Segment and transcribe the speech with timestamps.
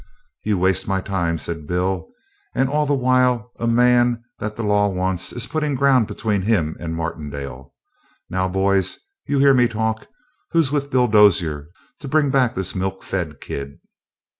[0.43, 2.07] "You waste my time," said Bill,
[2.55, 6.75] "and all the while a man that the law wants is puttin' ground between him
[6.79, 7.75] and Martindale.
[8.27, 10.07] Now, boys, you hear me talk.
[10.53, 11.67] Who's with Bill Dozier
[11.99, 13.77] to bring back this milk fed kid?"